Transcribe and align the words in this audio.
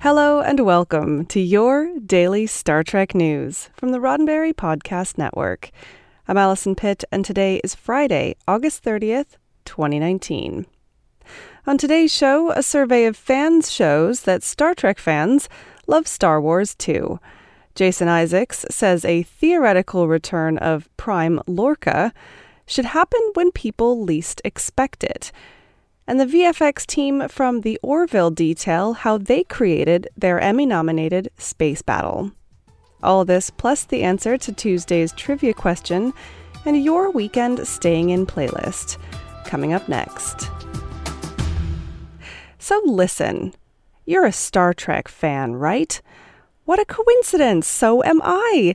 Hello 0.00 0.40
and 0.40 0.60
welcome 0.60 1.24
to 1.26 1.40
your 1.40 1.98
daily 1.98 2.46
Star 2.46 2.84
Trek 2.84 3.14
news 3.14 3.70
from 3.74 3.90
the 3.90 3.98
Roddenberry 3.98 4.52
Podcast 4.52 5.16
Network. 5.16 5.70
I'm 6.28 6.36
Allison 6.36 6.74
Pitt, 6.74 7.02
and 7.10 7.24
today 7.24 7.60
is 7.64 7.74
Friday, 7.74 8.36
August 8.46 8.84
30th, 8.84 9.36
2019. 9.64 10.66
On 11.66 11.78
today's 11.78 12.12
show, 12.12 12.52
a 12.52 12.62
survey 12.62 13.06
of 13.06 13.16
fans 13.16 13.72
shows 13.72 14.22
that 14.22 14.42
Star 14.42 14.74
Trek 14.74 14.98
fans 14.98 15.48
love 15.86 16.06
Star 16.06 16.40
Wars 16.40 16.74
too. 16.74 17.18
Jason 17.74 18.06
Isaacs 18.06 18.66
says 18.70 19.04
a 19.04 19.22
theoretical 19.22 20.08
return 20.08 20.58
of 20.58 20.94
Prime 20.96 21.40
Lorca 21.46 22.12
should 22.66 22.84
happen 22.84 23.20
when 23.34 23.50
people 23.50 24.02
least 24.02 24.42
expect 24.44 25.02
it 25.02 25.32
and 26.06 26.20
the 26.20 26.26
VFX 26.26 26.86
team 26.86 27.28
from 27.28 27.62
the 27.62 27.78
Orville 27.82 28.30
detail 28.30 28.92
how 28.92 29.18
they 29.18 29.42
created 29.44 30.08
their 30.16 30.40
Emmy 30.40 30.66
nominated 30.66 31.30
Space 31.38 31.82
Battle. 31.82 32.32
All 33.02 33.24
this 33.24 33.50
plus 33.50 33.84
the 33.84 34.02
answer 34.02 34.38
to 34.38 34.52
Tuesday's 34.52 35.12
trivia 35.12 35.52
question 35.52 36.12
and 36.64 36.82
your 36.82 37.10
weekend 37.10 37.66
staying 37.66 38.10
in 38.10 38.26
playlist 38.26 38.98
coming 39.44 39.72
up 39.72 39.88
next. 39.88 40.50
So 42.58 42.80
listen, 42.84 43.54
you're 44.04 44.26
a 44.26 44.32
Star 44.32 44.74
Trek 44.74 45.08
fan, 45.08 45.54
right? 45.54 46.00
What 46.64 46.80
a 46.80 46.84
coincidence, 46.84 47.68
so 47.68 48.02
am 48.02 48.20
I. 48.24 48.74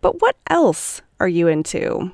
But 0.00 0.20
what 0.20 0.36
else 0.48 1.02
are 1.18 1.28
you 1.28 1.48
into? 1.48 2.12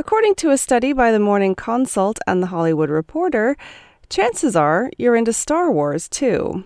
According 0.00 0.36
to 0.36 0.50
a 0.50 0.56
study 0.56 0.94
by 0.94 1.12
the 1.12 1.18
Morning 1.18 1.54
Consult 1.54 2.20
and 2.26 2.42
the 2.42 2.46
Hollywood 2.46 2.88
Reporter, 2.88 3.54
chances 4.08 4.56
are 4.56 4.90
you're 4.96 5.14
into 5.14 5.34
Star 5.34 5.70
Wars 5.70 6.08
too. 6.08 6.64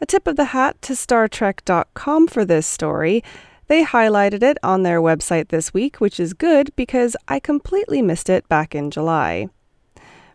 A 0.00 0.06
tip 0.06 0.26
of 0.26 0.34
the 0.34 0.46
hat 0.46 0.82
to 0.82 0.94
StarTrek.com 0.94 2.26
for 2.26 2.44
this 2.44 2.66
story. 2.66 3.22
They 3.68 3.84
highlighted 3.84 4.42
it 4.42 4.58
on 4.60 4.82
their 4.82 5.00
website 5.00 5.50
this 5.50 5.72
week, 5.72 6.00
which 6.00 6.18
is 6.18 6.34
good 6.34 6.74
because 6.74 7.16
I 7.28 7.38
completely 7.38 8.02
missed 8.02 8.28
it 8.28 8.48
back 8.48 8.74
in 8.74 8.90
July. 8.90 9.48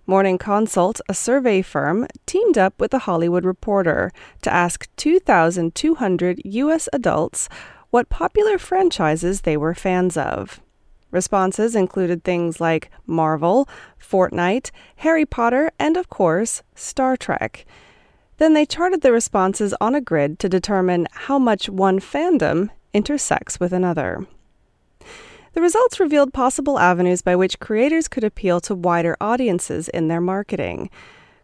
Morning 0.08 0.38
Consult, 0.38 1.02
a 1.10 1.14
survey 1.14 1.62
firm, 1.62 2.08
teamed 2.26 2.58
up 2.58 2.80
with 2.80 2.92
the 2.92 3.00
Hollywood 3.00 3.44
Reporter 3.44 4.14
to 4.44 4.54
ask 4.54 4.88
2,200 4.96 6.42
U.S. 6.46 6.88
adults 6.94 7.50
what 7.90 8.08
popular 8.08 8.58
franchises 8.58 9.42
they 9.42 9.58
were 9.58 9.76
fans 9.76 10.16
of. 10.16 10.62
Responses 11.16 11.78
included 11.78 12.26
things 12.26 12.60
like 12.60 12.92
Marvel, 13.06 13.70
Fortnite, 13.98 14.70
Harry 14.98 15.26
Potter, 15.26 15.72
and 15.80 15.96
of 15.96 16.10
course, 16.10 16.62
Star 16.76 17.16
Trek. 17.16 17.66
Then 18.36 18.54
they 18.54 18.66
charted 18.66 19.00
the 19.00 19.14
responses 19.14 19.74
on 19.80 19.96
a 19.96 20.02
grid 20.02 20.40
to 20.40 20.50
determine 20.50 21.08
how 21.14 21.40
much 21.40 21.70
one 21.70 22.02
fandom 22.02 22.70
intersects 22.94 23.62
with 23.62 23.72
another. 23.72 24.28
The 25.54 25.62
results 25.62 26.02
revealed 26.02 26.34
possible 26.34 26.80
avenues 26.80 27.22
by 27.22 27.38
which 27.38 27.62
creators 27.62 28.10
could 28.10 28.26
appeal 28.26 28.60
to 28.60 28.76
wider 28.76 29.16
audiences 29.22 29.88
in 29.88 30.10
their 30.10 30.20
marketing. 30.20 30.90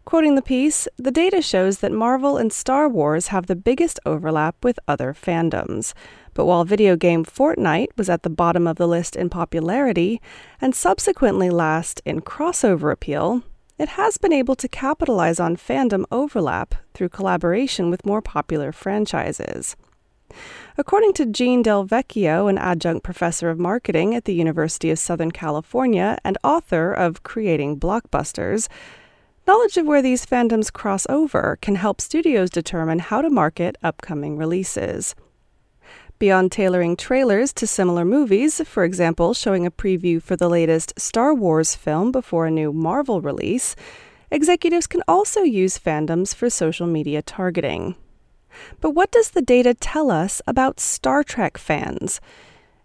Quoting 0.04 0.36
the 0.36 0.42
piece, 0.42 0.88
the 0.98 1.12
data 1.12 1.42
shows 1.42 1.78
that 1.78 1.92
Marvel 1.92 2.36
and 2.36 2.52
Star 2.52 2.90
Wars 2.90 3.28
have 3.28 3.46
the 3.46 3.56
biggest 3.56 4.00
overlap 4.06 4.56
with 4.64 4.80
other 4.88 5.14
fandoms. 5.14 5.94
But 6.34 6.46
while 6.46 6.66
video 6.66 6.96
game 6.96 7.24
Fortnite 7.24 7.90
was 7.98 8.10
at 8.10 8.24
the 8.24 8.30
bottom 8.30 8.66
of 8.68 8.78
the 8.78 8.88
list 8.88 9.16
in 9.16 9.30
popularity 9.30 10.20
and 10.60 10.74
subsequently 10.74 11.50
last 11.50 12.02
in 12.04 12.22
crossover 12.22 12.92
appeal, 12.92 13.44
it 13.78 13.90
has 13.90 14.18
been 14.18 14.34
able 14.34 14.56
to 14.56 14.68
capitalize 14.68 15.40
on 15.40 15.56
fandom 15.56 16.06
overlap 16.12 16.76
through 16.94 17.10
collaboration 17.10 17.90
with 17.90 18.06
more 18.06 18.22
popular 18.22 18.72
franchises. 18.72 19.76
According 20.78 21.14
to 21.14 21.26
Gene 21.26 21.62
Del 21.62 21.86
Vecchio, 21.86 22.50
an 22.50 22.58
adjunct 22.58 23.04
professor 23.04 23.50
of 23.50 23.60
marketing 23.60 24.16
at 24.16 24.26
the 24.26 24.34
University 24.34 24.90
of 24.90 25.00
Southern 25.00 25.32
California 25.32 26.18
and 26.24 26.38
author 26.44 26.92
of 26.92 27.24
Creating 27.24 27.80
Blockbusters, 27.80 28.68
knowledge 29.52 29.76
of 29.76 29.86
where 29.86 30.02
these 30.02 30.26
fandoms 30.26 30.72
cross 30.72 31.06
over 31.10 31.58
can 31.62 31.76
help 31.76 32.00
studios 32.00 32.50
determine 32.50 33.00
how 33.00 33.22
to 33.22 33.30
market 33.30 33.76
upcoming 33.84 34.38
releases. 34.38 35.14
Beyond 36.20 36.54
tailoring 36.54 36.96
trailers 36.96 37.52
to 37.56 37.68
similar 37.68 38.06
movies, 38.06 38.62
for 38.66 38.86
example, 38.86 39.34
showing 39.34 39.66
a 39.66 39.72
preview 39.72 40.24
for 40.24 40.38
the 40.38 40.48
latest 40.48 40.98
Star 40.98 41.34
Wars 41.34 41.76
film 41.76 42.14
before 42.14 42.46
a 42.46 42.52
new 42.52 42.72
Marvel 42.72 43.20
release, 43.20 43.76
executives 44.32 44.88
can 44.88 45.04
also 45.06 45.42
use 45.42 45.78
fandoms 45.78 46.34
for 46.34 46.50
social 46.50 46.88
media 46.88 47.22
targeting. 47.22 47.96
But 48.80 48.92
what 48.92 49.12
does 49.12 49.32
the 49.32 49.42
data 49.42 49.74
tell 49.74 50.10
us 50.10 50.42
about 50.48 50.80
Star 50.80 51.26
Trek 51.26 51.58
fans? 51.58 52.22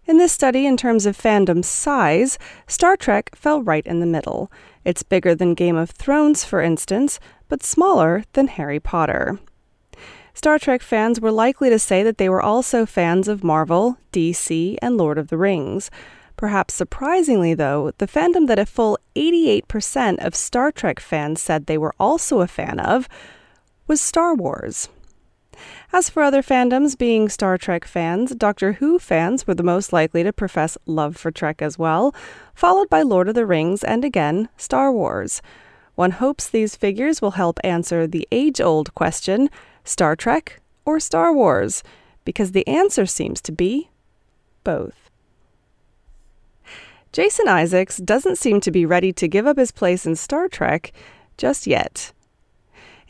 In 0.07 0.17
this 0.17 0.31
study, 0.31 0.65
in 0.65 0.77
terms 0.77 1.05
of 1.05 1.17
fandom 1.17 1.65
size, 1.65 2.39
Star 2.65 2.95
Trek 2.95 3.35
fell 3.35 3.61
right 3.61 3.85
in 3.85 3.99
the 3.99 4.05
middle. 4.05 4.49
It's 4.85 5.03
bigger 5.03 5.35
than 5.35 5.53
Game 5.53 5.75
of 5.75 5.89
Thrones, 5.89 6.45
for 6.45 6.61
instance, 6.61 7.19
but 7.49 7.61
smaller 7.61 8.23
than 8.31 8.47
Harry 8.47 8.79
Potter. 8.79 9.37
Star 10.33 10.59
Trek 10.59 10.81
fans 10.81 11.19
were 11.19 11.31
likely 11.31 11.69
to 11.69 11.77
say 11.77 12.03
that 12.03 12.19
they 12.19 12.29
were 12.29 12.41
also 12.41 12.85
fans 12.85 13.27
of 13.27 13.43
Marvel, 13.43 13.97
DC, 14.13 14.77
and 14.81 14.95
Lord 14.95 15.17
of 15.17 15.27
the 15.27 15.37
Rings. 15.37 15.91
Perhaps 16.37 16.75
surprisingly, 16.75 17.53
though, 17.53 17.91
the 17.97 18.07
fandom 18.07 18.47
that 18.47 18.59
a 18.59 18.65
full 18.65 18.97
88% 19.17 20.25
of 20.25 20.35
Star 20.35 20.71
Trek 20.71 21.01
fans 21.01 21.41
said 21.41 21.65
they 21.65 21.77
were 21.77 21.95
also 21.99 22.39
a 22.39 22.47
fan 22.47 22.79
of 22.79 23.09
was 23.87 23.99
Star 23.99 24.33
Wars. 24.33 24.87
As 25.93 26.09
for 26.09 26.23
other 26.23 26.41
fandoms, 26.41 26.97
being 26.97 27.29
Star 27.29 27.57
Trek 27.57 27.85
fans, 27.85 28.35
Doctor 28.35 28.73
Who 28.73 28.99
fans 28.99 29.45
were 29.45 29.55
the 29.55 29.63
most 29.63 29.93
likely 29.93 30.23
to 30.23 30.33
profess 30.33 30.77
love 30.85 31.17
for 31.17 31.31
Trek 31.31 31.61
as 31.61 31.77
well, 31.77 32.13
followed 32.53 32.89
by 32.89 33.01
Lord 33.01 33.29
of 33.29 33.35
the 33.35 33.45
Rings 33.45 33.83
and 33.83 34.03
again, 34.03 34.49
Star 34.57 34.91
Wars. 34.91 35.41
One 35.95 36.11
hopes 36.11 36.47
these 36.47 36.75
figures 36.75 37.21
will 37.21 37.31
help 37.31 37.59
answer 37.63 38.05
the 38.05 38.27
age 38.31 38.61
old 38.61 38.93
question 38.93 39.49
Star 39.83 40.15
Trek 40.15 40.61
or 40.85 40.99
Star 40.99 41.33
Wars? 41.33 41.83
Because 42.23 42.51
the 42.51 42.67
answer 42.67 43.05
seems 43.05 43.41
to 43.41 43.51
be 43.51 43.89
both. 44.63 45.09
Jason 47.11 47.47
Isaacs 47.47 47.97
doesn't 47.97 48.37
seem 48.37 48.59
to 48.61 48.69
be 48.69 48.85
ready 48.85 49.11
to 49.13 49.27
give 49.27 49.47
up 49.47 49.57
his 49.57 49.71
place 49.71 50.05
in 50.05 50.15
Star 50.15 50.47
Trek 50.47 50.91
just 51.37 51.65
yet. 51.65 52.11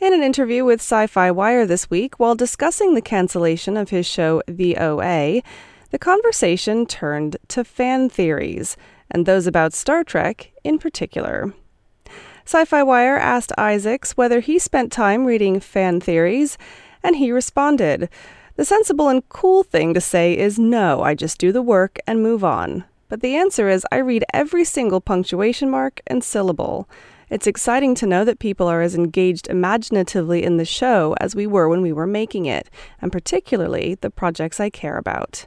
In 0.00 0.14
an 0.14 0.22
interview 0.22 0.64
with 0.64 0.80
Sci 0.80 1.08
Fi 1.08 1.32
Wire 1.32 1.66
this 1.66 1.90
week, 1.90 2.20
while 2.20 2.36
discussing 2.36 2.94
the 2.94 3.02
cancellation 3.02 3.76
of 3.76 3.90
his 3.90 4.06
show 4.06 4.40
The 4.46 4.76
OA, 4.76 5.42
the 5.90 5.98
conversation 5.98 6.86
turned 6.86 7.36
to 7.48 7.64
fan 7.64 8.08
theories, 8.08 8.76
and 9.10 9.26
those 9.26 9.48
about 9.48 9.72
Star 9.72 10.04
Trek 10.04 10.52
in 10.62 10.78
particular. 10.78 11.52
Sci 12.44 12.64
Fi 12.64 12.82
Wire 12.84 13.16
asked 13.16 13.50
Isaacs 13.58 14.16
whether 14.16 14.38
he 14.38 14.60
spent 14.60 14.92
time 14.92 15.24
reading 15.24 15.58
fan 15.58 16.00
theories, 16.00 16.56
and 17.02 17.16
he 17.16 17.32
responded. 17.32 18.08
The 18.54 18.64
sensible 18.64 19.08
and 19.08 19.28
cool 19.28 19.64
thing 19.64 19.94
to 19.94 20.00
say 20.00 20.38
is 20.38 20.60
no, 20.60 21.02
I 21.02 21.16
just 21.16 21.38
do 21.38 21.50
the 21.50 21.60
work 21.60 21.98
and 22.06 22.22
move 22.22 22.44
on. 22.44 22.84
But 23.08 23.20
the 23.20 23.34
answer 23.34 23.68
is 23.68 23.84
I 23.90 23.96
read 23.96 24.24
every 24.32 24.64
single 24.64 25.00
punctuation 25.00 25.68
mark 25.68 26.02
and 26.06 26.22
syllable. 26.22 26.88
It's 27.30 27.46
exciting 27.46 27.94
to 27.96 28.06
know 28.06 28.24
that 28.24 28.38
people 28.38 28.66
are 28.68 28.80
as 28.80 28.94
engaged 28.94 29.48
imaginatively 29.48 30.42
in 30.42 30.56
the 30.56 30.64
show 30.64 31.14
as 31.20 31.36
we 31.36 31.46
were 31.46 31.68
when 31.68 31.82
we 31.82 31.92
were 31.92 32.06
making 32.06 32.46
it, 32.46 32.70
and 33.02 33.12
particularly 33.12 33.96
the 34.00 34.10
projects 34.10 34.60
I 34.60 34.70
care 34.70 34.96
about. 34.96 35.46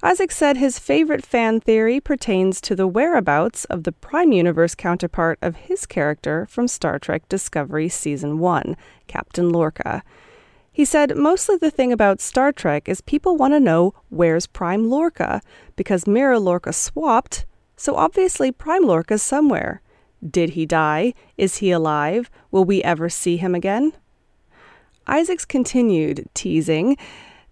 Isaac 0.00 0.30
said 0.30 0.56
his 0.56 0.78
favorite 0.78 1.26
fan 1.26 1.58
theory 1.58 1.98
pertains 1.98 2.60
to 2.60 2.76
the 2.76 2.86
whereabouts 2.86 3.64
of 3.64 3.82
the 3.82 3.90
Prime 3.90 4.30
Universe 4.30 4.76
counterpart 4.76 5.40
of 5.42 5.56
his 5.56 5.86
character 5.86 6.46
from 6.46 6.68
Star 6.68 7.00
Trek 7.00 7.28
Discovery 7.28 7.88
Season 7.88 8.38
1, 8.38 8.76
Captain 9.08 9.50
Lorca. 9.50 10.04
He 10.70 10.84
said 10.84 11.16
mostly 11.16 11.56
the 11.56 11.72
thing 11.72 11.92
about 11.92 12.20
Star 12.20 12.52
Trek 12.52 12.88
is 12.88 13.00
people 13.00 13.36
want 13.36 13.54
to 13.54 13.58
know 13.58 13.94
where's 14.10 14.46
Prime 14.46 14.88
Lorca, 14.88 15.40
because 15.74 16.06
Mirror 16.06 16.38
Lorca 16.38 16.72
swapped, 16.72 17.44
so 17.76 17.96
obviously 17.96 18.52
Prime 18.52 18.84
Lorca's 18.84 19.24
somewhere. 19.24 19.82
Did 20.26 20.50
he 20.50 20.66
die? 20.66 21.14
Is 21.36 21.58
he 21.58 21.70
alive? 21.70 22.30
Will 22.50 22.64
we 22.64 22.82
ever 22.82 23.08
see 23.08 23.36
him 23.36 23.54
again? 23.54 23.92
Isaacs 25.06 25.44
continued, 25.44 26.28
teasing. 26.34 26.96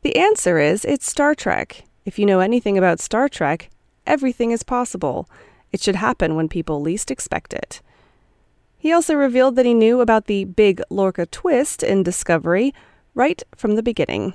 The 0.03 0.17
answer 0.17 0.59
is 0.59 0.85
it's 0.85 1.09
Star 1.09 1.35
Trek. 1.35 1.85
If 2.05 2.19
you 2.19 2.27
know 2.27 2.41
anything 2.41 2.77
about 2.77 3.01
Star 3.01 3.29
Trek, 3.29 3.71
everything 4.07 4.51
is 4.51 4.63
possible. 4.63 5.29
It 5.73 5.81
should 5.81 5.97
happen 5.97 6.35
when 6.35 6.49
people 6.49 6.81
least 6.81 7.11
expect 7.11 7.53
it. 7.53 7.81
He 8.79 8.93
also 8.93 9.15
revealed 9.15 9.57
that 9.57 9.67
he 9.67 9.75
knew 9.75 10.01
about 10.01 10.27
the 10.27 10.45
big 10.45 10.81
Lorca 10.91 11.27
twist 11.27 11.83
in 11.83 12.03
Discovery 12.03 12.75
right 13.15 13.43
from 13.57 13.75
the 13.75 13.83
beginning. 13.83 14.35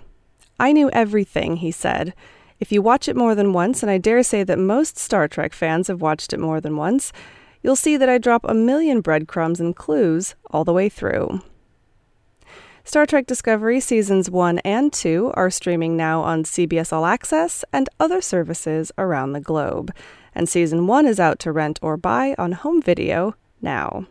I 0.59 0.73
knew 0.73 0.89
everything, 0.91 1.57
he 1.57 1.71
said. 1.71 2.13
If 2.59 2.71
you 2.71 2.81
watch 2.81 3.07
it 3.07 3.15
more 3.15 3.33
than 3.33 3.53
once, 3.53 3.81
and 3.81 3.89
I 3.89 3.97
dare 3.97 4.23
say 4.23 4.43
that 4.43 4.59
most 4.59 4.97
Star 4.97 5.27
Trek 5.27 5.53
fans 5.53 5.87
have 5.87 6.01
watched 6.01 6.33
it 6.33 6.39
more 6.39 6.59
than 6.59 6.75
once, 6.77 7.13
you'll 7.63 7.75
see 7.75 7.97
that 7.97 8.09
I 8.09 8.17
drop 8.17 8.45
a 8.45 8.53
million 8.53 9.01
breadcrumbs 9.01 9.59
and 9.59 9.75
clues 9.75 10.35
all 10.49 10.63
the 10.63 10.73
way 10.73 10.89
through. 10.89 11.41
Star 12.83 13.05
Trek 13.05 13.27
Discovery 13.27 13.79
Seasons 13.79 14.29
1 14.29 14.59
and 14.59 14.91
2 14.91 15.33
are 15.35 15.51
streaming 15.51 15.95
now 15.95 16.21
on 16.21 16.43
CBS 16.43 16.91
All 16.91 17.05
Access 17.05 17.63
and 17.71 17.87
other 17.99 18.21
services 18.21 18.91
around 18.97 19.33
the 19.33 19.39
globe, 19.39 19.93
and 20.33 20.49
Season 20.49 20.87
1 20.87 21.05
is 21.05 21.19
out 21.19 21.37
to 21.39 21.51
rent 21.51 21.77
or 21.81 21.95
buy 21.95 22.35
on 22.37 22.53
home 22.53 22.81
video 22.81 23.35
now. 23.61 24.07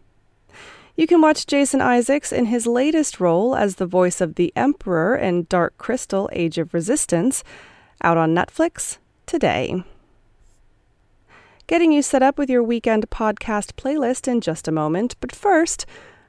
You 0.96 1.06
can 1.06 1.20
watch 1.20 1.46
Jason 1.46 1.80
Isaacs 1.80 2.30
in 2.30 2.46
his 2.46 2.66
latest 2.66 3.20
role 3.20 3.56
as 3.56 3.76
the 3.76 3.86
voice 3.86 4.20
of 4.20 4.36
the 4.36 4.52
Emperor 4.54 5.16
in 5.16 5.46
Dark 5.48 5.76
Crystal 5.78 6.28
Age 6.32 6.58
of 6.58 6.72
Resistance, 6.72 7.42
out 8.02 8.18
on 8.18 8.34
Netflix 8.34 8.98
today. 9.26 9.82
Getting 11.70 11.92
you 11.92 12.02
set 12.02 12.20
up 12.20 12.36
with 12.36 12.50
your 12.50 12.64
weekend 12.64 13.08
podcast 13.10 13.74
playlist 13.74 14.26
in 14.26 14.40
just 14.40 14.66
a 14.66 14.72
moment, 14.72 15.14
but 15.20 15.30
first, 15.30 15.86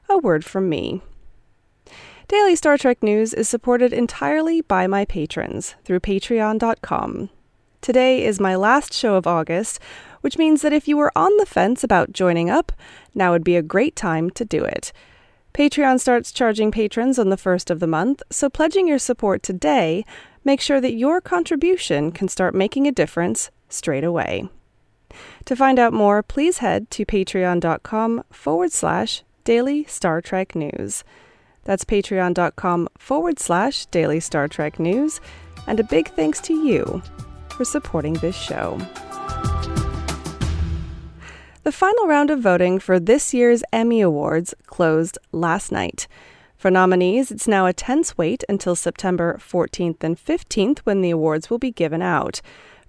a 0.08 0.16
word 0.16 0.44
from 0.44 0.68
me. 0.68 1.02
Daily 2.28 2.54
Star 2.54 2.78
Trek 2.78 3.02
News 3.02 3.34
is 3.34 3.48
supported 3.48 3.92
entirely 3.92 4.60
by 4.60 4.86
my 4.86 5.04
patrons 5.04 5.74
through 5.84 5.98
patreon.com. 5.98 7.28
Today 7.80 8.24
is 8.24 8.38
my 8.38 8.54
last 8.54 8.94
show 8.94 9.16
of 9.16 9.26
August, 9.26 9.80
which 10.20 10.38
means 10.38 10.62
that 10.62 10.72
if 10.72 10.86
you 10.86 10.96
were 10.96 11.10
on 11.16 11.36
the 11.38 11.46
fence 11.46 11.82
about 11.82 12.12
joining 12.12 12.48
up, 12.48 12.70
now 13.12 13.32
would 13.32 13.42
be 13.42 13.56
a 13.56 13.62
great 13.62 13.96
time 13.96 14.30
to 14.30 14.44
do 14.44 14.62
it. 14.62 14.92
Patreon 15.54 15.98
starts 15.98 16.30
charging 16.30 16.70
patrons 16.70 17.18
on 17.18 17.30
the 17.30 17.36
first 17.36 17.68
of 17.68 17.80
the 17.80 17.88
month, 17.88 18.22
so 18.30 18.48
pledging 18.48 18.86
your 18.86 19.00
support 19.00 19.42
today 19.42 20.04
makes 20.44 20.62
sure 20.62 20.80
that 20.80 20.94
your 20.94 21.20
contribution 21.20 22.12
can 22.12 22.28
start 22.28 22.54
making 22.54 22.86
a 22.86 22.92
difference 22.92 23.50
straight 23.68 24.04
away. 24.04 24.48
To 25.46 25.56
find 25.56 25.78
out 25.78 25.92
more, 25.92 26.22
please 26.22 26.58
head 26.58 26.90
to 26.92 27.04
patreon.com 27.04 28.24
forward 28.30 28.72
slash 28.72 29.24
daily 29.44 29.84
Star 29.84 30.20
Trek 30.20 30.54
news. 30.54 31.04
That's 31.64 31.84
patreon.com 31.84 32.88
forward 32.98 33.38
slash 33.38 33.86
daily 33.86 34.20
Star 34.20 34.48
Trek 34.48 34.78
news. 34.78 35.20
And 35.66 35.80
a 35.80 35.84
big 35.84 36.08
thanks 36.08 36.40
to 36.42 36.54
you 36.54 37.02
for 37.56 37.64
supporting 37.64 38.14
this 38.14 38.36
show. 38.36 38.78
The 41.64 41.72
final 41.72 42.08
round 42.08 42.30
of 42.30 42.40
voting 42.40 42.80
for 42.80 42.98
this 42.98 43.32
year's 43.32 43.62
Emmy 43.72 44.00
Awards 44.00 44.54
closed 44.66 45.18
last 45.30 45.70
night. 45.70 46.08
For 46.56 46.70
nominees, 46.70 47.30
it's 47.30 47.46
now 47.46 47.66
a 47.66 47.72
tense 47.72 48.18
wait 48.18 48.44
until 48.48 48.74
September 48.74 49.38
14th 49.40 50.02
and 50.02 50.16
15th 50.16 50.80
when 50.80 51.00
the 51.00 51.10
awards 51.10 51.50
will 51.50 51.58
be 51.58 51.70
given 51.70 52.02
out. 52.02 52.40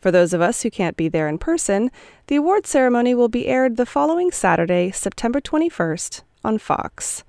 For 0.03 0.11
those 0.11 0.33
of 0.33 0.41
us 0.41 0.63
who 0.63 0.69
can't 0.69 0.97
be 0.97 1.07
there 1.07 1.29
in 1.29 1.37
person, 1.37 1.89
the 2.27 2.35
award 2.35 2.67
ceremony 2.67 3.15
will 3.15 3.29
be 3.29 3.47
aired 3.47 3.77
the 3.77 3.85
following 3.85 4.31
Saturday, 4.31 4.91
September 4.91 5.39
21st, 5.39 6.23
on 6.43 6.57
Fox. 6.57 7.23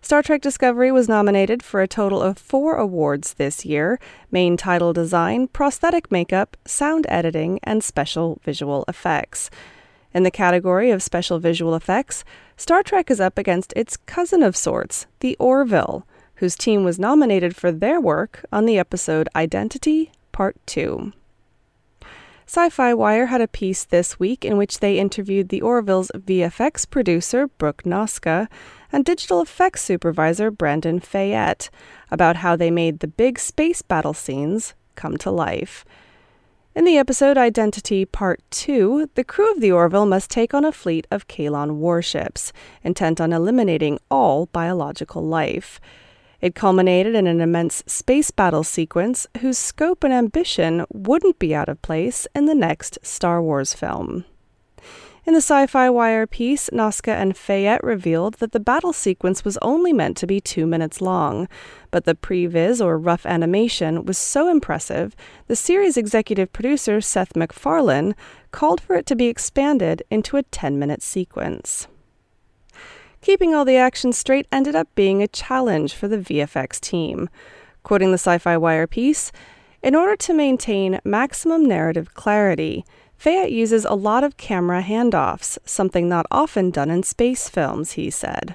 Star 0.00 0.22
Trek 0.22 0.40
Discovery 0.40 0.92
was 0.92 1.08
nominated 1.08 1.64
for 1.64 1.82
a 1.82 1.88
total 1.88 2.22
of 2.22 2.38
four 2.38 2.76
awards 2.76 3.34
this 3.34 3.66
year 3.66 3.98
main 4.30 4.56
title 4.56 4.92
design, 4.92 5.48
prosthetic 5.48 6.12
makeup, 6.12 6.56
sound 6.64 7.06
editing, 7.08 7.58
and 7.64 7.82
special 7.82 8.38
visual 8.44 8.84
effects. 8.86 9.50
In 10.14 10.22
the 10.22 10.30
category 10.30 10.92
of 10.92 11.02
special 11.02 11.40
visual 11.40 11.74
effects, 11.74 12.24
Star 12.56 12.84
Trek 12.84 13.10
is 13.10 13.20
up 13.20 13.36
against 13.36 13.72
its 13.74 13.96
cousin 13.96 14.44
of 14.44 14.56
sorts, 14.56 15.06
the 15.18 15.36
Orville, 15.40 16.06
whose 16.36 16.54
team 16.54 16.84
was 16.84 17.00
nominated 17.00 17.56
for 17.56 17.72
their 17.72 18.00
work 18.00 18.44
on 18.52 18.64
the 18.64 18.78
episode 18.78 19.28
Identity 19.34 20.12
Part 20.30 20.54
2. 20.66 21.14
Sci 22.52 22.68
Fi 22.68 22.92
Wire 22.94 23.26
had 23.26 23.40
a 23.40 23.46
piece 23.46 23.84
this 23.84 24.18
week 24.18 24.44
in 24.44 24.56
which 24.56 24.80
they 24.80 24.98
interviewed 24.98 25.50
the 25.50 25.62
Orville's 25.62 26.10
VFX 26.16 26.84
producer, 26.90 27.46
Brooke 27.46 27.84
Noska, 27.84 28.48
and 28.90 29.04
digital 29.04 29.40
effects 29.40 29.82
supervisor, 29.82 30.50
Brandon 30.50 30.98
Fayette, 30.98 31.70
about 32.10 32.34
how 32.34 32.56
they 32.56 32.68
made 32.68 32.98
the 32.98 33.06
big 33.06 33.38
space 33.38 33.82
battle 33.82 34.14
scenes 34.14 34.74
come 34.96 35.16
to 35.18 35.30
life. 35.30 35.84
In 36.74 36.84
the 36.84 36.98
episode 36.98 37.38
Identity 37.38 38.04
Part 38.04 38.40
2, 38.50 39.10
the 39.14 39.22
crew 39.22 39.48
of 39.52 39.60
the 39.60 39.70
Orville 39.70 40.04
must 40.04 40.28
take 40.28 40.52
on 40.52 40.64
a 40.64 40.72
fleet 40.72 41.06
of 41.08 41.28
Kaylon 41.28 41.76
warships, 41.76 42.52
intent 42.82 43.20
on 43.20 43.32
eliminating 43.32 44.00
all 44.10 44.46
biological 44.46 45.24
life. 45.24 45.80
It 46.40 46.54
culminated 46.54 47.14
in 47.14 47.26
an 47.26 47.40
immense 47.40 47.82
space 47.86 48.30
battle 48.30 48.64
sequence 48.64 49.26
whose 49.40 49.58
scope 49.58 50.04
and 50.04 50.12
ambition 50.12 50.86
wouldn't 50.90 51.38
be 51.38 51.54
out 51.54 51.68
of 51.68 51.82
place 51.82 52.26
in 52.34 52.46
the 52.46 52.54
next 52.54 52.98
Star 53.02 53.42
Wars 53.42 53.74
film. 53.74 54.24
In 55.26 55.34
the 55.34 55.42
Sci 55.42 55.66
Fi 55.66 55.90
Wire 55.90 56.26
piece, 56.26 56.70
Noska 56.70 57.12
and 57.12 57.36
Fayette 57.36 57.84
revealed 57.84 58.34
that 58.34 58.52
the 58.52 58.58
battle 58.58 58.94
sequence 58.94 59.44
was 59.44 59.58
only 59.60 59.92
meant 59.92 60.16
to 60.16 60.26
be 60.26 60.40
two 60.40 60.66
minutes 60.66 61.02
long, 61.02 61.46
but 61.90 62.04
the 62.04 62.14
previs 62.14 62.82
or 62.82 62.98
rough 62.98 63.26
animation 63.26 64.06
was 64.06 64.16
so 64.16 64.48
impressive, 64.48 65.14
the 65.46 65.54
series 65.54 65.98
executive 65.98 66.52
producer 66.54 67.02
Seth 67.02 67.36
MacFarlane 67.36 68.16
called 68.50 68.80
for 68.80 68.96
it 68.96 69.04
to 69.06 69.14
be 69.14 69.26
expanded 69.26 70.02
into 70.10 70.38
a 70.38 70.42
10 70.42 70.78
minute 70.78 71.02
sequence. 71.02 71.86
Keeping 73.22 73.54
all 73.54 73.66
the 73.66 73.76
action 73.76 74.12
straight 74.12 74.46
ended 74.50 74.74
up 74.74 74.88
being 74.94 75.22
a 75.22 75.28
challenge 75.28 75.92
for 75.92 76.08
the 76.08 76.16
VFX 76.16 76.80
team. 76.80 77.28
Quoting 77.82 78.12
the 78.12 78.18
Sci 78.18 78.38
Fi 78.38 78.56
Wire 78.56 78.86
piece, 78.86 79.30
in 79.82 79.94
order 79.94 80.16
to 80.16 80.32
maintain 80.32 81.00
maximum 81.04 81.66
narrative 81.66 82.14
clarity, 82.14 82.84
Fayette 83.18 83.52
uses 83.52 83.84
a 83.84 83.92
lot 83.92 84.24
of 84.24 84.38
camera 84.38 84.82
handoffs, 84.82 85.58
something 85.66 86.08
not 86.08 86.24
often 86.30 86.70
done 86.70 86.90
in 86.90 87.02
space 87.02 87.50
films, 87.50 87.92
he 87.92 88.08
said. 88.10 88.54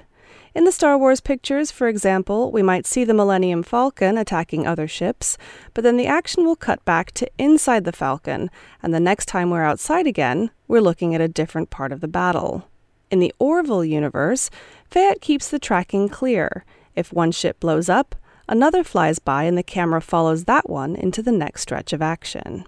In 0.56 0.64
the 0.64 0.72
Star 0.72 0.98
Wars 0.98 1.22
pictures, 1.22 1.70
for 1.70 1.88
example, 1.88 2.52
we 2.52 2.64
might 2.64 2.88
see 2.88 3.04
the 3.04 3.14
Millennium 3.14 3.62
Falcon 3.62 4.18
attacking 4.18 4.66
other 4.66 4.88
ships, 4.88 5.38
but 5.76 5.84
then 5.84 5.98
the 5.98 6.08
action 6.08 6.44
will 6.44 6.56
cut 6.56 6.84
back 6.86 7.12
to 7.12 7.30
inside 7.38 7.84
the 7.84 7.92
Falcon, 7.92 8.50
and 8.82 8.94
the 8.94 9.00
next 9.00 9.28
time 9.28 9.52
we're 9.52 9.64
outside 9.64 10.08
again, 10.08 10.50
we're 10.68 10.82
looking 10.82 11.14
at 11.14 11.22
a 11.22 11.28
different 11.28 11.70
part 11.70 11.92
of 11.92 12.02
the 12.02 12.08
battle. 12.08 12.68
In 13.12 13.20
the 13.20 13.34
Orville 13.40 13.86
universe, 13.86 14.50
Fayette 14.90 15.22
keeps 15.22 15.50
the 15.50 15.60
tracking 15.60 16.10
clear. 16.10 16.66
If 16.96 17.14
one 17.14 17.32
ship 17.32 17.60
blows 17.60 17.90
up, 17.90 18.16
another 18.48 18.84
flies 18.84 19.20
by 19.20 19.44
and 19.44 19.58
the 19.58 19.64
camera 19.64 20.02
follows 20.02 20.46
that 20.46 20.70
one 20.70 20.96
into 20.96 21.22
the 21.22 21.32
next 21.32 21.62
stretch 21.62 21.94
of 21.94 22.02
action. 22.02 22.66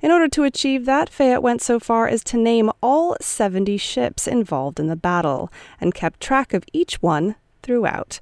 In 0.00 0.10
order 0.10 0.28
to 0.28 0.42
achieve 0.42 0.84
that, 0.84 1.08
Fayette 1.08 1.42
went 1.42 1.62
so 1.62 1.78
far 1.78 2.08
as 2.08 2.24
to 2.24 2.36
name 2.36 2.70
all 2.82 3.16
70 3.20 3.76
ships 3.76 4.26
involved 4.26 4.80
in 4.80 4.88
the 4.88 4.96
battle 4.96 5.50
and 5.80 5.94
kept 5.94 6.20
track 6.20 6.52
of 6.52 6.64
each 6.72 7.00
one 7.00 7.36
throughout. 7.62 8.18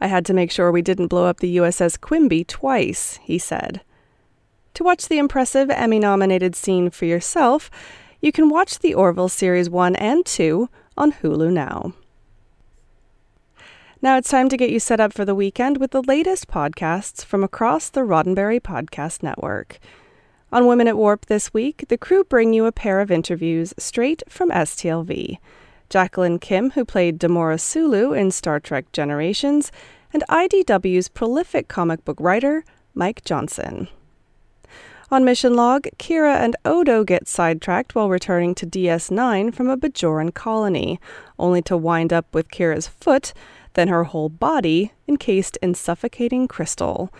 I 0.00 0.06
had 0.06 0.24
to 0.26 0.34
make 0.34 0.52
sure 0.52 0.70
we 0.70 0.82
didn't 0.82 1.08
blow 1.08 1.26
up 1.26 1.40
the 1.40 1.56
USS 1.56 2.00
Quimby 2.00 2.44
twice, 2.44 3.18
he 3.22 3.38
said. 3.38 3.82
To 4.74 4.84
watch 4.84 5.08
the 5.08 5.18
impressive 5.18 5.68
Emmy 5.68 5.98
nominated 5.98 6.54
scene 6.54 6.90
for 6.90 7.04
yourself, 7.04 7.70
you 8.20 8.32
can 8.32 8.48
watch 8.48 8.78
the 8.78 8.94
Orville 8.94 9.28
Series 9.28 9.70
1 9.70 9.96
and 9.96 10.24
2 10.26 10.68
on 10.96 11.12
Hulu 11.12 11.52
now. 11.52 11.94
Now 14.02 14.16
it's 14.16 14.30
time 14.30 14.48
to 14.48 14.56
get 14.56 14.70
you 14.70 14.80
set 14.80 15.00
up 15.00 15.12
for 15.12 15.24
the 15.24 15.34
weekend 15.34 15.78
with 15.78 15.90
the 15.90 16.02
latest 16.02 16.48
podcasts 16.48 17.24
from 17.24 17.44
across 17.44 17.90
the 17.90 18.00
Roddenberry 18.00 18.60
Podcast 18.60 19.22
Network. 19.22 19.78
On 20.52 20.66
Women 20.66 20.88
at 20.88 20.96
Warp 20.96 21.26
this 21.26 21.54
week, 21.54 21.84
the 21.88 21.98
crew 21.98 22.24
bring 22.24 22.52
you 22.52 22.66
a 22.66 22.72
pair 22.72 23.00
of 23.00 23.10
interviews 23.10 23.72
straight 23.78 24.22
from 24.28 24.50
STLV. 24.50 25.38
Jacqueline 25.90 26.38
Kim, 26.38 26.70
who 26.70 26.84
played 26.84 27.18
Demora 27.18 27.60
Sulu 27.60 28.12
in 28.12 28.30
Star 28.30 28.58
Trek 28.58 28.90
Generations, 28.92 29.70
and 30.12 30.24
IDW's 30.28 31.08
prolific 31.08 31.68
comic 31.68 32.04
book 32.04 32.18
writer, 32.20 32.64
Mike 32.94 33.24
Johnson. 33.24 33.88
On 35.12 35.24
Mission 35.24 35.54
Log, 35.54 35.88
Kira 35.98 36.36
and 36.36 36.54
Odo 36.64 37.02
get 37.02 37.26
sidetracked 37.26 37.96
while 37.96 38.08
returning 38.08 38.54
to 38.54 38.64
DS9 38.64 39.52
from 39.52 39.68
a 39.68 39.76
Bajoran 39.76 40.32
colony, 40.32 41.00
only 41.36 41.60
to 41.62 41.76
wind 41.76 42.12
up 42.12 42.32
with 42.32 42.48
Kira's 42.52 42.86
foot, 42.86 43.32
then 43.74 43.88
her 43.88 44.04
whole 44.04 44.28
body, 44.28 44.92
encased 45.08 45.58
in 45.60 45.74
suffocating 45.74 46.46
crystal. 46.46 47.12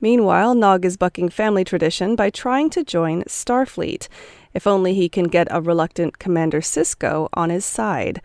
Meanwhile, 0.00 0.54
Nog 0.54 0.86
is 0.86 0.96
bucking 0.96 1.28
family 1.28 1.64
tradition 1.64 2.16
by 2.16 2.30
trying 2.30 2.70
to 2.70 2.82
join 2.82 3.24
Starfleet, 3.24 4.08
if 4.54 4.66
only 4.66 4.94
he 4.94 5.10
can 5.10 5.24
get 5.24 5.48
a 5.50 5.60
reluctant 5.60 6.18
Commander 6.18 6.62
Sisko 6.62 7.28
on 7.34 7.50
his 7.50 7.66
side. 7.66 8.22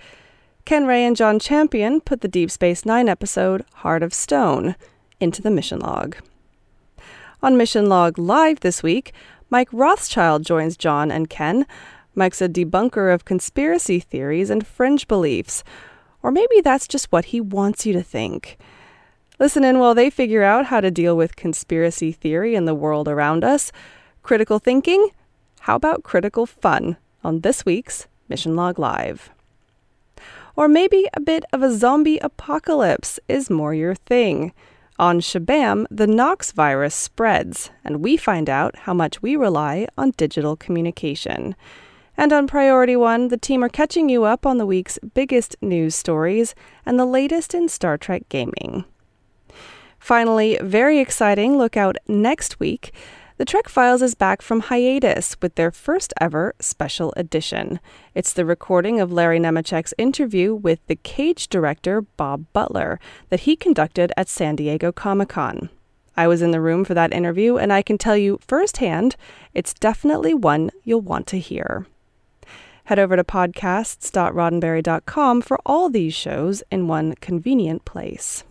Ken 0.63 0.85
Ray 0.85 1.03
and 1.03 1.17
John 1.17 1.39
Champion 1.39 1.99
put 1.99 2.21
the 2.21 2.29
Deep 2.29 2.49
Space 2.49 2.85
Nine 2.85 3.09
episode 3.09 3.65
Heart 3.73 4.01
of 4.01 4.13
Stone 4.13 4.75
into 5.19 5.41
the 5.41 5.51
mission 5.51 5.79
log. 5.79 6.15
On 7.43 7.55
Mission 7.55 7.87
Log 7.87 8.17
Live 8.17 8.61
this 8.61 8.81
week, 8.81 9.13
Mike 9.51 9.69
Rothschild 9.71 10.43
joins 10.43 10.75
John 10.75 11.11
and 11.11 11.29
Ken. 11.29 11.67
Mike's 12.15 12.41
a 12.41 12.49
debunker 12.49 13.13
of 13.13 13.25
conspiracy 13.25 13.99
theories 13.99 14.49
and 14.49 14.65
fringe 14.65 15.07
beliefs. 15.07 15.63
Or 16.23 16.31
maybe 16.31 16.61
that's 16.61 16.87
just 16.87 17.11
what 17.11 17.25
he 17.25 17.39
wants 17.39 17.85
you 17.85 17.93
to 17.93 18.01
think. 18.01 18.57
Listen 19.37 19.63
in 19.63 19.77
while 19.77 19.93
they 19.93 20.09
figure 20.09 20.41
out 20.41 20.65
how 20.65 20.81
to 20.81 20.89
deal 20.89 21.15
with 21.15 21.35
conspiracy 21.35 22.11
theory 22.11 22.55
in 22.55 22.65
the 22.65 22.73
world 22.73 23.07
around 23.07 23.43
us. 23.43 23.71
Critical 24.23 24.57
thinking? 24.57 25.09
How 25.59 25.75
about 25.75 26.01
critical 26.01 26.47
fun 26.47 26.97
on 27.23 27.41
this 27.41 27.63
week's 27.63 28.07
Mission 28.27 28.55
Log 28.55 28.79
Live? 28.79 29.29
Or 30.55 30.67
maybe 30.67 31.07
a 31.13 31.19
bit 31.19 31.45
of 31.53 31.61
a 31.61 31.71
zombie 31.71 32.17
apocalypse 32.17 33.19
is 33.27 33.51
more 33.51 33.75
your 33.75 33.93
thing. 33.93 34.53
On 34.99 35.19
Shabam, 35.19 35.85
the 35.91 36.07
Knox 36.07 36.51
virus 36.51 36.95
spreads, 36.95 37.69
and 37.83 38.01
we 38.03 38.17
find 38.17 38.49
out 38.49 38.75
how 38.75 38.95
much 38.95 39.21
we 39.21 39.35
rely 39.35 39.87
on 39.95 40.11
digital 40.17 40.55
communication. 40.55 41.55
And 42.17 42.33
on 42.33 42.47
Priority 42.47 42.95
One, 42.95 43.27
the 43.27 43.37
team 43.37 43.63
are 43.63 43.69
catching 43.69 44.09
you 44.09 44.23
up 44.23 44.43
on 44.43 44.57
the 44.57 44.65
week's 44.65 44.97
biggest 45.13 45.55
news 45.61 45.93
stories 45.93 46.55
and 46.83 46.99
the 46.99 47.05
latest 47.05 47.53
in 47.53 47.69
Star 47.69 47.95
Trek 47.95 48.27
gaming. 48.29 48.85
Finally, 49.99 50.57
very 50.63 50.97
exciting, 50.97 51.59
look 51.59 51.77
out 51.77 51.97
next 52.07 52.59
week. 52.59 52.91
The 53.37 53.45
Trek 53.45 53.69
Files 53.69 54.01
is 54.01 54.15
back 54.15 54.41
from 54.41 54.61
hiatus 54.61 55.37
with 55.43 55.53
their 55.53 55.69
first 55.69 56.11
ever 56.19 56.55
special 56.59 57.13
edition. 57.15 57.79
It's 58.15 58.33
the 58.33 58.45
recording 58.45 58.99
of 58.99 59.11
Larry 59.11 59.37
Nemecek's 59.37 59.93
interview 59.99 60.55
with 60.55 60.79
the 60.87 60.95
Cage 60.95 61.47
director 61.47 62.01
Bob 62.01 62.45
Butler 62.51 62.99
that 63.29 63.41
he 63.41 63.55
conducted 63.55 64.11
at 64.17 64.27
San 64.27 64.55
Diego 64.55 64.91
Comic 64.91 65.29
Con. 65.29 65.69
I 66.15 66.27
was 66.27 66.41
in 66.41 66.49
the 66.49 66.59
room 66.59 66.83
for 66.83 66.95
that 66.95 67.13
interview, 67.13 67.57
and 67.57 67.71
I 67.71 67.83
can 67.83 67.99
tell 67.99 68.17
you 68.17 68.39
firsthand, 68.41 69.15
it's 69.53 69.75
definitely 69.75 70.33
one 70.33 70.71
you'll 70.83 71.01
want 71.01 71.27
to 71.27 71.37
hear. 71.37 71.85
Head 72.85 72.97
over 72.97 73.15
to 73.15 73.23
podcasts.roddenberry.com 73.23 75.41
for 75.43 75.59
all 75.63 75.89
these 75.89 76.15
shows 76.15 76.63
in 76.71 76.87
one 76.87 77.13
convenient 77.21 77.85
place. 77.85 78.43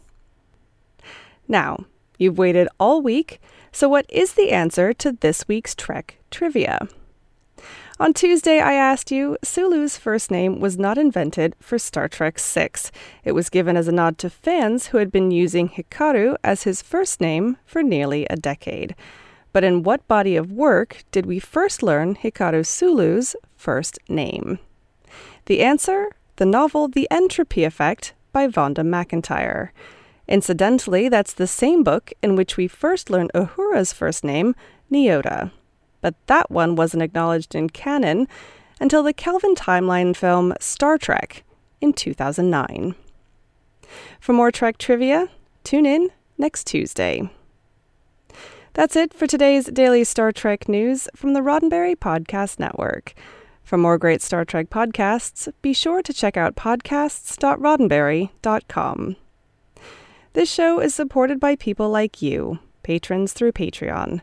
Now, 1.49 1.87
you've 2.19 2.39
waited 2.39 2.69
all 2.79 3.03
week, 3.03 3.41
so 3.77 3.91
what 3.91 4.07
is 4.09 4.33
the 4.33 4.53
answer 4.53 4.95
to 4.95 5.13
this 5.13 5.47
week's 5.47 5.75
Trek 5.75 6.17
trivia? 6.31 6.89
On 8.01 8.15
Tuesday, 8.15 8.59
I 8.59 8.73
asked 8.73 9.11
you, 9.11 9.37
Sulu's 9.45 9.99
first 9.99 10.31
name 10.31 10.61
was 10.61 10.79
not 10.79 10.97
invented 10.97 11.55
for 11.61 11.79
Star 11.79 12.09
Trek 12.09 12.41
VI. 12.41 12.71
It 13.23 13.33
was 13.33 13.51
given 13.51 13.77
as 13.77 13.87
a 13.87 13.93
nod 13.93 14.17
to 14.17 14.31
fans 14.31 14.87
who 14.87 14.97
had 14.97 15.13
been 15.13 15.31
using 15.31 15.69
Hikaru 15.69 16.37
as 16.43 16.63
his 16.63 16.81
first 16.81 17.21
name 17.21 17.59
for 17.67 17.83
nearly 17.83 18.25
a 18.31 18.37
decade. 18.37 18.97
But 19.53 19.63
in 19.63 19.83
what 19.83 20.09
body 20.09 20.37
of 20.37 20.51
work 20.51 21.05
did 21.13 21.27
we 21.27 21.39
first 21.39 21.83
learn 21.83 22.17
Hikaru 22.17 22.65
Sulu's 22.65 23.37
first 23.59 23.99
name? 24.09 24.59
The 25.45 25.61
answer? 25.61 26.13
The 26.37 26.47
novel 26.47 26.89
The 26.89 27.07
Entropy 27.11 27.65
Effect 27.65 28.15
by 28.33 28.49
Vonda 28.49 28.87
McIntyre. 28.87 29.69
Incidentally, 30.29 31.09
that's 31.09 31.33
the 31.33 31.47
same 31.47 31.85
book 31.85 32.13
in 32.23 32.37
which 32.37 32.57
we 32.57 32.67
first 32.67 33.11
learn 33.11 33.29
Uhura's 33.35 33.93
first 33.93 34.25
name, 34.25 34.57
Nyota. 34.91 35.53
But 36.01 36.15
that 36.27 36.51
one 36.51 36.75
wasn't 36.77 37.03
acknowledged 37.03 37.55
in 37.55 37.69
canon 37.71 38.29
until 38.81 39.03
the 39.03 39.13
Kelvin 39.13 39.55
timeline 39.55 40.17
film 40.17 40.55
Star 40.61 40.97
Trek 40.99 41.45
in 41.81 41.93
2009. 41.93 42.95
For 44.21 44.33
more 44.33 44.51
Trek 44.51 44.79
trivia, 44.79 45.29
tune 45.65 45.87
in 45.87 46.11
next 46.39 46.67
Tuesday. 46.67 47.31
That's 48.75 48.97
it 48.97 49.15
for 49.15 49.27
today's 49.27 49.67
daily 49.67 50.05
Star 50.05 50.33
Trek 50.33 50.69
news 50.69 51.09
from 51.15 51.33
the 51.33 51.41
Roddenberry 51.41 51.97
Podcast 51.97 52.59
Network. 52.59 53.15
For 53.65 53.79
more 53.79 53.99
great 53.99 54.23
Star 54.23 54.45
Trek 54.45 54.71
podcasts, 54.71 55.53
be 55.63 55.73
sure 55.73 56.03
to 56.03 56.13
check 56.13 56.37
out 56.37 56.57
podcasts.roddenberry.com. 56.57 59.17
This 60.37 60.53
show 60.53 60.81
is 60.81 60.95
supported 60.95 61.41
by 61.41 61.57
people 61.57 61.89
like 61.89 62.21
you, 62.21 62.59
patrons 62.83 63.33
through 63.33 63.53
Patreon. 63.53 64.21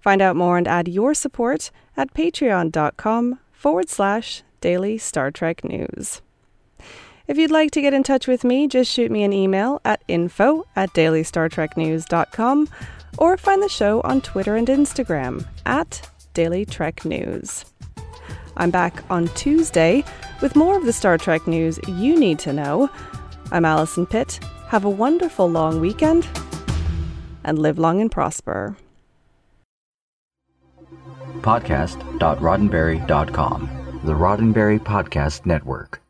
Find 0.00 0.20
out 0.20 0.34
more 0.34 0.58
and 0.58 0.66
add 0.66 0.88
your 0.88 1.14
support 1.14 1.70
at 1.96 2.12
patreon.com 2.12 3.38
forward 3.52 3.88
slash 3.88 4.42
daily 4.60 4.98
Star 4.98 5.30
Trek 5.30 5.62
news. 5.62 6.22
If 7.28 7.38
you'd 7.38 7.52
like 7.52 7.70
to 7.70 7.80
get 7.80 7.94
in 7.94 8.02
touch 8.02 8.26
with 8.26 8.42
me, 8.42 8.66
just 8.66 8.90
shoot 8.90 9.12
me 9.12 9.22
an 9.22 9.32
email 9.32 9.80
at 9.84 10.02
info 10.08 10.64
at 10.74 10.92
dailystartreknews.com 10.92 12.68
or 13.18 13.36
find 13.36 13.62
the 13.62 13.68
show 13.68 14.00
on 14.00 14.22
Twitter 14.22 14.56
and 14.56 14.66
Instagram 14.66 15.46
at 15.66 16.10
Daily 16.34 16.64
Trek 16.64 17.04
News. 17.04 17.64
I'm 18.56 18.72
back 18.72 19.08
on 19.08 19.28
Tuesday 19.36 20.02
with 20.42 20.56
more 20.56 20.76
of 20.76 20.84
the 20.84 20.92
Star 20.92 21.16
Trek 21.16 21.46
news 21.46 21.78
you 21.86 22.18
need 22.18 22.40
to 22.40 22.52
know. 22.52 22.90
I'm 23.52 23.64
Allison 23.64 24.04
Pitt. 24.04 24.40
Have 24.74 24.84
a 24.84 24.90
wonderful 24.90 25.48
long 25.48 25.78
weekend 25.78 26.26
and 27.44 27.60
live 27.60 27.78
long 27.78 28.00
and 28.00 28.10
prosper. 28.10 28.76
Podcast.roddenberry.com, 31.42 34.00
the 34.02 34.14
Roddenberry 34.14 34.80
Podcast 34.80 35.46
Network. 35.46 36.03